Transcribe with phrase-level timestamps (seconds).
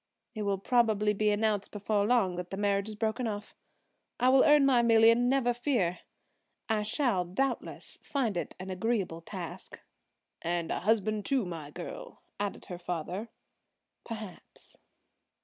[0.33, 3.55] It will probably be announced before long that the marriage is broken off.
[4.19, 5.99] I will earn my million, never fear.
[6.67, 9.79] I shall, doubtless, find it an agreeable task."
[10.41, 13.29] "And a husband, too, my girl," added her father.
[14.03, 14.75] "Perhaps."